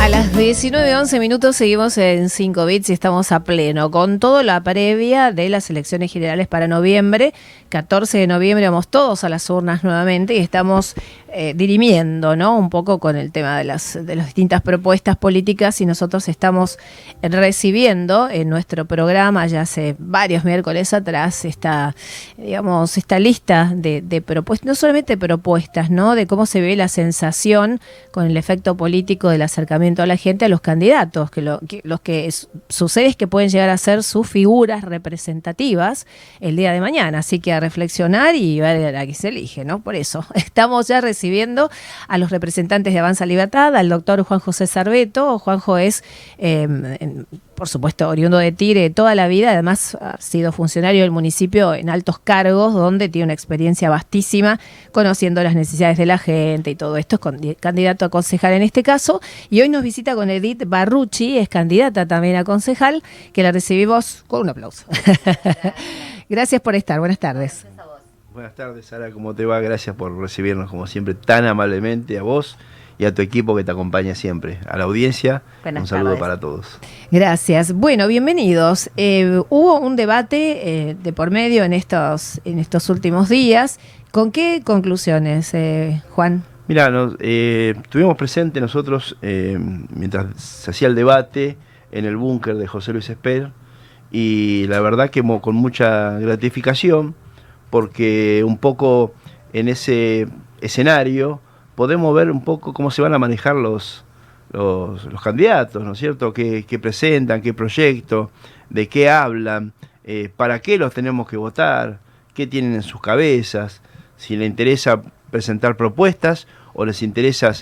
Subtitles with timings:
[0.00, 4.62] A las 19.11 minutos seguimos en 5 bits y estamos a pleno con toda la
[4.62, 7.34] previa de las elecciones generales para noviembre.
[7.68, 10.94] 14 de noviembre vamos todos a las urnas nuevamente y estamos
[11.34, 12.58] eh, dirimiendo ¿no?
[12.58, 16.78] un poco con el tema de las, de las distintas propuestas políticas y nosotros estamos
[17.22, 21.96] recibiendo en nuestro programa ya hace varios miércoles atrás esta,
[22.36, 26.14] digamos, esta lista de, de propuestas, no solamente propuestas, ¿no?
[26.14, 30.44] de cómo se ve la sensación con el efecto político del acercamiento a la gente
[30.44, 32.28] a los candidatos, que, lo, que los que
[32.68, 36.06] sucede es que pueden llegar a ser sus figuras representativas
[36.40, 39.82] el día de mañana, así que a reflexionar y ver a qué se elige, ¿no?
[39.82, 41.70] Por eso estamos ya recibiendo recibiendo
[42.08, 45.38] a los representantes de Avanza Libertad, al doctor Juan José Sarbeto.
[45.38, 46.02] Juanjo es,
[46.38, 46.66] eh,
[47.54, 51.90] por supuesto, oriundo de Tigre toda la vida, además ha sido funcionario del municipio en
[51.90, 54.58] altos cargos, donde tiene una experiencia vastísima,
[54.90, 57.20] conociendo las necesidades de la gente y todo esto.
[57.44, 59.20] Es candidato a concejal en este caso.
[59.48, 64.24] Y hoy nos visita con Edith Barrucci, es candidata también a concejal, que la recibimos
[64.26, 64.86] con un aplauso.
[66.28, 66.98] Gracias por estar.
[66.98, 67.64] Buenas tardes.
[68.32, 69.60] Buenas tardes, Sara, ¿cómo te va?
[69.60, 72.56] Gracias por recibirnos como siempre tan amablemente a vos
[72.96, 74.58] y a tu equipo que te acompaña siempre.
[74.66, 76.78] A la audiencia, un saludo para todos.
[77.10, 77.74] Gracias.
[77.74, 78.90] Bueno, bienvenidos.
[78.96, 83.78] Eh, hubo un debate eh, de por medio en estos, en estos últimos días.
[84.12, 86.42] ¿Con qué conclusiones, eh, Juan?
[86.68, 91.58] Mira, nos, estuvimos presentes nosotros mientras se hacía el debate
[91.90, 93.50] en el búnker de José Luis Esper
[94.10, 97.14] y la verdad que con mucha gratificación
[97.72, 99.14] porque un poco
[99.54, 100.28] en ese
[100.60, 101.40] escenario
[101.74, 104.04] podemos ver un poco cómo se van a manejar los,
[104.52, 106.34] los, candidatos, ¿no es cierto?
[106.34, 108.30] ¿Qué, presentan, qué proyecto,
[108.68, 109.72] de qué hablan,
[110.04, 112.00] eh, para qué los tenemos que votar,
[112.34, 113.80] qué tienen en sus cabezas,
[114.18, 117.52] si les interesa presentar propuestas o les interesa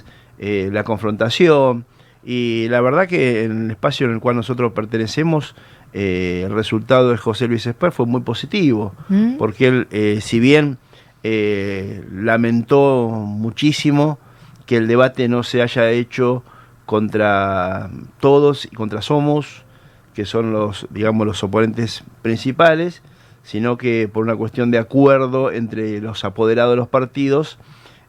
[0.41, 1.87] eh, la confrontación.
[2.25, 5.55] Y la verdad que en el espacio en el cual nosotros pertenecemos
[5.93, 9.37] eh, el resultado de José Luis Esper fue muy positivo, mm.
[9.37, 10.79] porque él, eh, si bien
[11.23, 14.19] eh, lamentó muchísimo
[14.67, 16.45] que el debate no se haya hecho
[16.87, 17.91] contra
[18.21, 19.65] todos y contra Somos,
[20.15, 23.03] que son los, digamos, los oponentes principales,
[23.43, 27.59] sino que por una cuestión de acuerdo entre los apoderados de los partidos,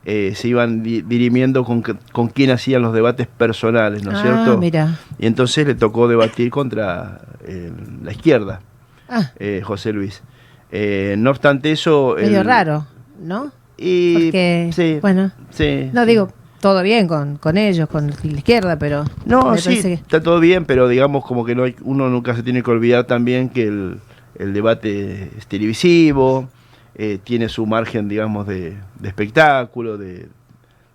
[0.03, 4.89] eh, se iban dirimiendo con, con quién hacían los debates personales, ¿no es ah, cierto?
[5.19, 7.71] Y entonces le tocó debatir contra eh,
[8.03, 8.61] la izquierda,
[9.07, 9.31] ah.
[9.37, 10.23] eh, José Luis.
[10.71, 12.15] no obstante eso...
[12.17, 12.87] Medio raro,
[13.21, 13.51] ¿no?
[13.77, 16.29] Y, Porque, sí, bueno, sí, no digo
[16.61, 19.05] todo bien con, con ellos, con la izquierda, pero...
[19.25, 22.63] No, sí, está todo bien, pero digamos como que no hay, uno nunca se tiene
[22.63, 23.99] que olvidar también que el,
[24.35, 26.49] el debate es televisivo,
[26.95, 30.27] eh, tiene su margen, digamos, de, espectáculo, de,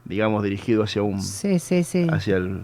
[0.04, 1.20] digamos, dirigido hacia un...
[2.10, 2.60] Hacia el,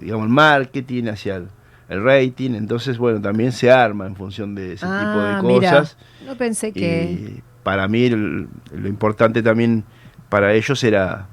[0.00, 1.48] digamos, el marketing, hacia el,
[1.88, 2.50] rating.
[2.54, 5.96] Entonces, bueno, también se arma en función de ese tipo de ah, cosas.
[6.26, 7.42] no pensé que...
[7.62, 9.84] para mí lo importante también
[10.28, 11.28] para ellos era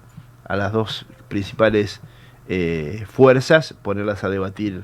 [0.46, 2.02] a las dos principales
[2.48, 4.84] eh, fuerzas ponerlas a debatir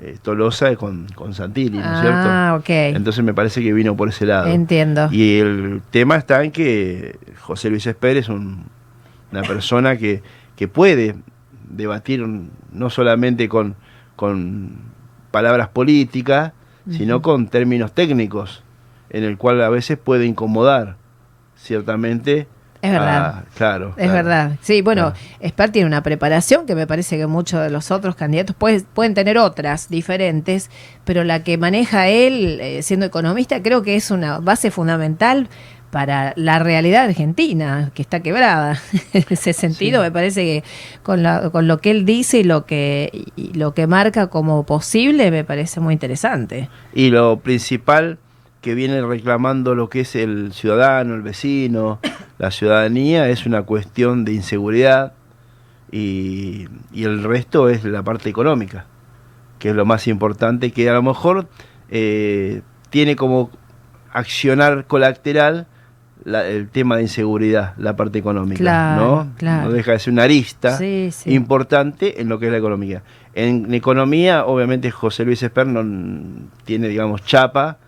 [0.00, 2.18] eh, Tolosa con, con Santilli, ¿no es cierto?
[2.28, 2.68] Ah, ok.
[2.68, 4.48] Entonces me parece que vino por ese lado.
[4.48, 5.08] Entiendo.
[5.10, 10.22] Y el tema está en que José Luis Esper es una persona que,
[10.54, 11.16] que puede
[11.68, 12.24] debatir
[12.72, 13.76] no solamente con,
[14.16, 14.70] con
[15.30, 16.52] palabras políticas,
[16.88, 18.62] sino con términos técnicos,
[19.10, 20.96] en el cual a veces puede incomodar,
[21.56, 22.46] ciertamente,
[22.86, 23.34] es verdad.
[23.36, 23.94] Ah, claro.
[23.96, 24.56] Es verdad.
[24.62, 25.12] Sí, bueno,
[25.54, 25.72] claro.
[25.72, 29.88] tiene una preparación que me parece que muchos de los otros candidatos pueden tener otras
[29.88, 30.70] diferentes,
[31.04, 35.48] pero la que maneja él, eh, siendo economista, creo que es una base fundamental
[35.90, 38.80] para la realidad argentina, que está quebrada.
[39.12, 40.64] en ese sentido, me parece que
[41.02, 45.30] con, con lo que él dice y lo que, y lo que marca como posible,
[45.30, 46.68] me parece muy interesante.
[46.92, 48.18] Y lo principal
[48.60, 52.00] que viene reclamando lo que es el ciudadano, el vecino,
[52.38, 55.12] la ciudadanía, es una cuestión de inseguridad
[55.90, 58.86] y, el resto es la parte económica,
[59.58, 61.48] que es lo más importante, que a lo mejor
[61.90, 63.50] eh, tiene como
[64.12, 65.66] accionar colateral
[66.24, 69.30] el tema de inseguridad, la parte económica, ¿no?
[69.40, 70.76] No deja de ser una arista
[71.26, 73.02] importante en lo que es la economía.
[73.34, 75.68] En economía, obviamente, José Luis Esper
[76.64, 77.78] tiene, digamos, chapa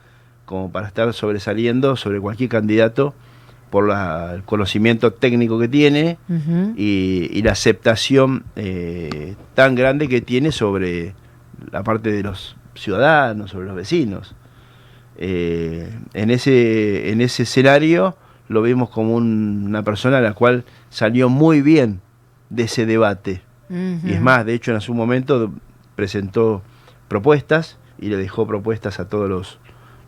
[0.45, 3.15] como para estar sobresaliendo sobre cualquier candidato
[3.71, 6.19] por el conocimiento técnico que tiene
[6.77, 11.15] y, la aceptación eh, tan grande que tiene sobre
[11.71, 14.35] la parte de los ciudadanos, sobre los vecinos.
[15.17, 18.17] Eh, en, ese, en ese escenario,
[18.49, 22.01] lo vimos como una persona a la cual salió muy bien
[22.51, 23.43] de ese debate.
[23.71, 25.53] Y es más, de hecho en su momento
[25.95, 26.63] presentó
[27.07, 29.59] propuestas y le dejó propuestas a todos los,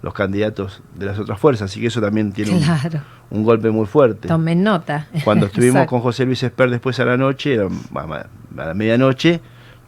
[0.02, 2.58] los candidatos de las otras fuerzas, así que eso también tiene
[3.30, 4.28] un, golpe muy fuerte.
[4.28, 5.08] Tomen nota.
[5.24, 9.40] Cuando estuvimos con José Luis Esper después a la noche, a la medianoche,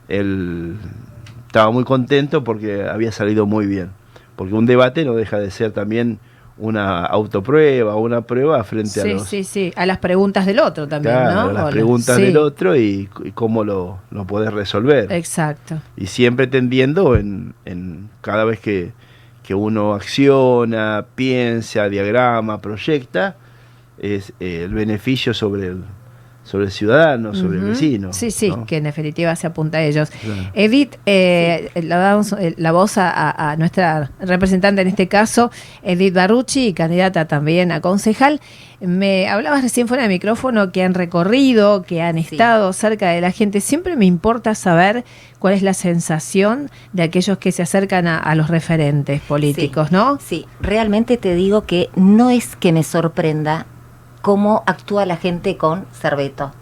[0.09, 0.77] él
[1.47, 3.91] estaba muy contento porque había salido muy bien.
[4.37, 6.19] Porque un debate no deja de ser también
[6.59, 9.29] una autoprueba, una prueba frente a los...
[9.29, 11.41] Sí, sí, a las preguntas del otro también, ¿no?
[11.41, 15.11] A las preguntas del otro y, cómo lo, lo podés resolver.
[15.13, 15.81] Exacto.
[15.97, 18.93] Y siempre tendiendo en, en cada vez que,
[19.43, 23.37] que uno acciona, piensa, diagrama, proyecta,
[23.99, 25.85] es eh, el beneficio sobre el,
[26.45, 28.13] sobre el ciudadano, sobre el vecino.
[28.13, 30.11] Sí, sí, que en definitiva se apunta a ellos.
[30.55, 35.51] Edith, eh, le damos eh, la voz a, nuestra representante en este caso,
[35.83, 38.41] Edith Barrucci, candidata también a concejal.
[38.81, 43.31] Me hablabas recién fuera de micrófono que han recorrido, que han estado cerca de la
[43.31, 43.61] gente.
[43.61, 45.05] Siempre me importa saber
[45.39, 50.19] cuál es la sensación de aquellos que se acercan a, los referentes políticos, ¿no?
[50.21, 53.67] Sí, realmente te digo que no es que me sorprenda
[54.23, 56.53] cómo actúa la gente con Cerveto.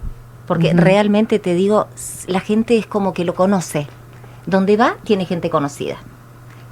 [0.47, 1.87] Porque realmente te digo,
[2.27, 3.87] la gente es como que lo conoce.
[4.47, 5.99] Donde va, tiene gente conocida.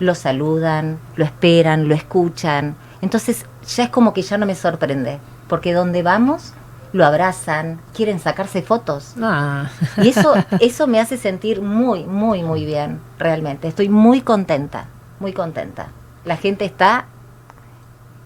[0.00, 2.74] Lo saludan, lo esperan, lo escuchan.
[3.02, 3.46] Entonces
[3.76, 5.20] ya es como que ya no me sorprende.
[5.46, 6.54] Porque donde vamos,
[6.92, 9.14] lo abrazan, quieren sacarse fotos.
[9.22, 9.70] Ah.
[9.98, 13.68] Y eso, eso me hace sentir muy, muy, muy bien, realmente.
[13.68, 14.86] Estoy muy contenta,
[15.20, 15.88] muy contenta.
[16.24, 17.06] La gente está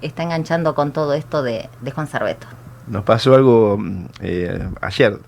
[0.02, 2.46] está enganchando con todo esto de, Juan Sarbeto.
[2.86, 5.18] Nos pasó algo mm, eh, ayer,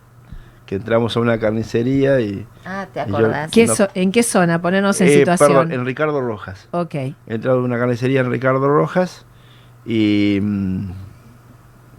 [0.67, 2.47] que entramos a una carnicería y...
[2.65, 3.51] Ah, ¿te acordás?
[3.95, 4.61] ¿En qué zona?
[4.61, 5.49] Ponernos en eh, situación.
[5.49, 6.69] Perdón, en Ricardo Rojas.
[6.73, 6.95] Ok.
[7.27, 9.25] Entramos a una carnicería en Ricardo Rojas
[9.87, 10.39] y...
[10.43, 10.91] Mm,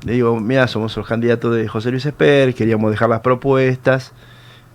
[0.05, 4.13] le digo, mira, somos los candidatos de José Luis Esper, queríamos dejar las propuestas.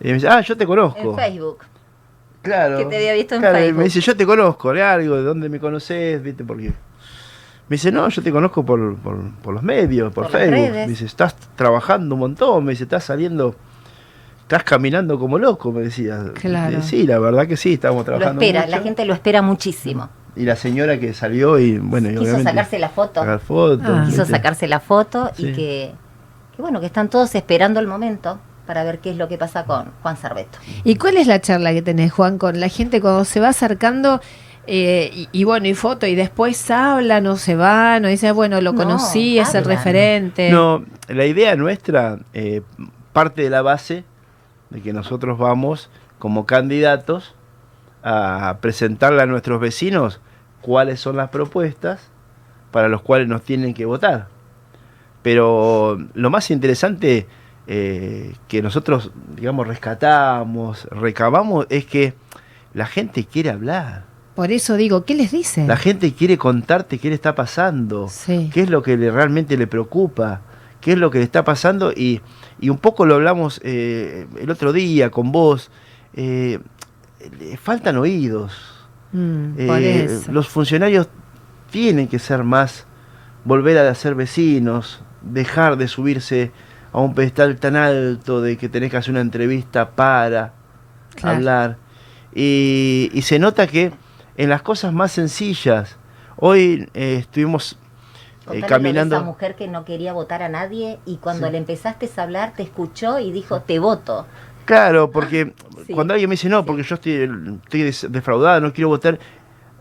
[0.00, 1.10] Y me dice, ah, yo te conozco.
[1.10, 1.58] En Facebook.
[2.42, 2.78] Claro.
[2.78, 3.68] Que te había visto en Facebook.
[3.68, 5.14] Y me dice, yo te conozco, ¿de algo?
[5.16, 6.20] ¿De dónde me conoces?
[6.20, 6.42] ¿Viste?
[6.42, 6.72] Porque
[7.70, 10.72] me dice, no, yo te conozco por, por, los medios, por, Facebook.
[10.72, 13.54] Me dice, estás trabajando un montón, me dice, estás saliendo,
[14.42, 16.32] estás caminando como loco, me decía.
[16.34, 16.82] Claro.
[16.82, 18.40] Sí, la verdad que sí, estamos trabajando.
[18.40, 20.08] Lo espera, la gente lo espera muchísimo.
[20.34, 23.22] Y la señora que salió y bueno, quiso sacarse la foto.
[23.22, 24.04] Ah.
[24.04, 25.92] Quiso sacarse la foto y que,
[26.56, 29.62] que, bueno, que están todos esperando el momento para ver qué es lo que pasa
[29.62, 30.58] con Juan Sarbeto.
[30.82, 34.20] ¿Y cuál es la charla que tenés, Juan, con la gente cuando se va acercando?
[34.66, 38.74] Eh, y, bueno, y foto, y después hablan o se van, o dicen, bueno, lo
[38.74, 40.50] conocí, es el referente.
[40.50, 42.62] No, la idea nuestra eh,
[43.12, 44.04] parte de la base
[44.70, 47.34] de que nosotros vamos como candidatos
[48.02, 50.20] a presentarle a nuestros vecinos
[50.60, 52.10] cuáles son las propuestas
[52.70, 54.28] para los cuales nos tienen que votar.
[55.22, 57.26] Pero lo más interesante
[57.66, 62.14] eh, que nosotros, digamos, rescatamos, recabamos, es que
[62.72, 64.04] la gente quiere hablar.
[64.34, 65.66] Por eso digo, ¿qué les dicen?
[65.66, 69.66] La gente quiere contarte qué le está pasando, qué es lo que le, realmente le
[69.66, 70.40] preocupa,
[70.80, 72.20] qué es lo que le está pasando y,
[72.62, 75.70] un poco lo hablamos eh, el otro día con vos.
[76.14, 76.58] Eh,
[77.60, 78.52] faltan oídos.
[79.12, 81.08] Mm, eh, los funcionarios
[81.70, 82.86] tienen que ser más,
[83.44, 86.52] volver a ser vecinos, dejar de subirse
[86.92, 90.54] a un pedestal tan alto de que tenés que hacer una entrevista para
[91.22, 91.76] hablar.
[92.34, 93.92] Y, y se nota que
[94.40, 95.96] en las cosas más sencillas.
[96.36, 97.76] Hoy eh, estuvimos
[98.50, 99.16] eh, caminando.
[99.16, 102.62] Esa mujer que no quería votar a nadie y cuando le empezaste a hablar te
[102.62, 104.26] escuchó y dijo te voto.
[104.64, 105.52] Claro, porque
[105.92, 109.18] cuando alguien me dice no, porque yo estoy, estoy defraudada, no quiero votar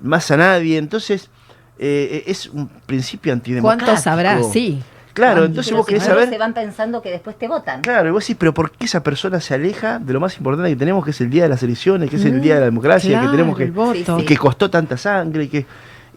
[0.01, 1.29] más a nadie, entonces
[1.77, 3.85] eh, es un principio antidemocrático.
[3.85, 4.43] ¿Cuántos habrá?
[4.43, 4.83] Sí.
[5.19, 6.29] Claro, entonces vos querés saber.
[6.29, 7.81] se van pensando que después te votan.
[7.81, 10.69] Claro, y vos decís, pero ¿por qué esa persona se aleja de lo más importante
[10.69, 12.65] que tenemos, que es el día de las elecciones, que es el día de la
[12.67, 13.71] democracia, que tenemos que.
[14.19, 15.65] Y que costó tanta sangre, y que.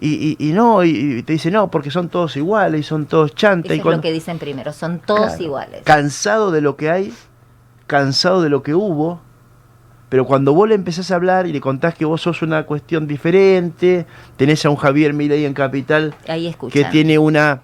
[0.00, 3.76] Y, y, no, y, te dice, no, porque son todos iguales, y son todos chantas.
[3.76, 5.82] y es lo que dicen primero, son todos iguales.
[5.84, 7.12] Cansado de lo que hay,
[7.86, 9.20] cansado de lo que hubo,
[10.08, 13.06] pero cuando vos le empezás a hablar y le contás que vos sos una cuestión
[13.06, 14.06] diferente,
[14.36, 16.14] tenés a un Javier Milei en Capital
[16.70, 17.62] que tiene una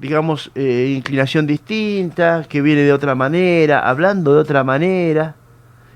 [0.00, 5.36] digamos, eh, inclinación distinta, que viene de otra manera, hablando de otra manera,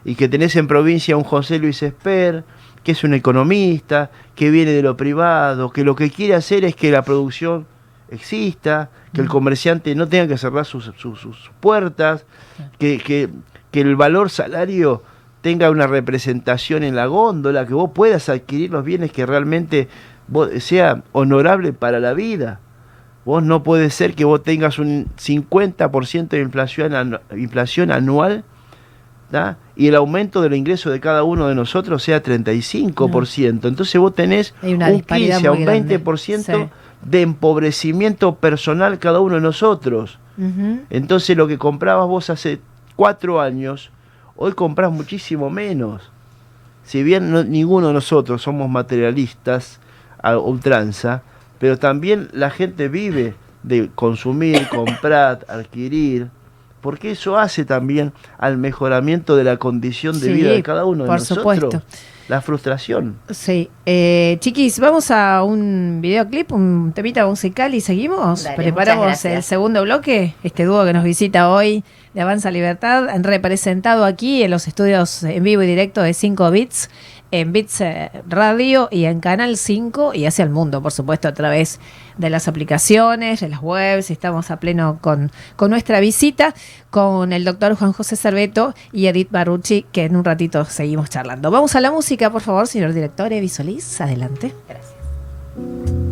[0.04, 2.44] y que tenés en provincia un José Luis Esper,
[2.82, 6.76] que es un economista, que viene de lo privado, que lo que quiere hacer es
[6.76, 7.66] que la producción
[8.10, 9.30] exista, que el mm.
[9.30, 12.26] comerciante no tenga que cerrar sus, sus, puertas,
[12.78, 13.30] que, que,
[13.70, 15.02] que el valor salario
[15.40, 19.88] tenga una representación en la góndola, que vos puedas adquirir los bienes que realmente
[20.58, 22.60] sea honorable para la vida
[23.24, 28.44] Vos no puede ser que vos tengas un 50% de inflación, inflación anual
[29.76, 33.66] y el aumento del ingreso de cada uno de nosotros sea 35%.
[33.66, 36.68] Entonces vos tenés un 15 a un 20%
[37.02, 40.18] de empobrecimiento personal cada uno de nosotros.
[40.90, 42.60] Entonces lo que comprabas vos hace
[42.96, 43.90] cuatro años,
[44.36, 46.10] hoy compras muchísimo menos.
[46.84, 49.80] Si bien ninguno de nosotros somos materialistas
[50.22, 51.22] a ultranza,
[51.64, 56.28] pero también la gente vive de consumir, comprar, adquirir
[56.82, 61.08] porque eso hace también al mejoramiento de la condición de vida de cada uno de
[61.08, 61.42] por nosotros.
[61.42, 61.82] Supuesto.
[62.28, 63.16] La frustración.
[63.30, 63.70] Sí.
[63.86, 68.46] Eh, chiquis, vamos a un videoclip, un temita musical y seguimos.
[68.56, 74.42] Preparamos el segundo bloque, este dúo que nos visita hoy de Avanza Libertad, representado aquí
[74.42, 76.90] en los estudios en vivo y directo de 5 Bits
[77.40, 81.34] en Bits eh, Radio y en Canal 5 y hacia el mundo, por supuesto, a
[81.34, 81.80] través
[82.16, 84.10] de las aplicaciones, de las webs.
[84.12, 86.54] Estamos a pleno con, con nuestra visita
[86.90, 91.50] con el doctor Juan José Cerveto y Edith Barucci, que en un ratito seguimos charlando.
[91.50, 94.00] Vamos a la música, por favor, señor director Evi Solís.
[94.00, 94.54] Adelante.
[94.68, 96.03] Gracias.